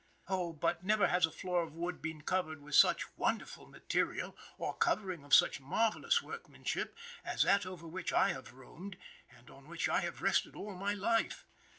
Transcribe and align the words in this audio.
Oh, 0.27 0.51
but 0.51 0.83
never 0.83 1.05
has 1.05 1.27
a 1.27 1.31
floor 1.31 1.61
of 1.61 1.75
wood 1.75 2.01
been 2.01 2.21
covered 2.23 2.59
with 2.63 2.73
such 2.73 3.15
wonderful 3.17 3.67
material, 3.67 4.35
or 4.57 4.75
covering 4.75 5.23
of 5.23 5.31
such 5.31 5.61
marvellous 5.61 6.23
workmanship, 6.23 6.97
as 7.23 7.43
that 7.43 7.67
over 7.67 7.87
which 7.87 8.11
I 8.11 8.29
have 8.33 8.51
roamed, 8.51 8.97
and 9.29 9.47
on 9.51 9.67
which 9.67 9.87
I 9.87 9.99
have 9.99 10.23
rested 10.23 10.55
all 10.55 10.73
my 10.73 10.93
life. 10.95 11.45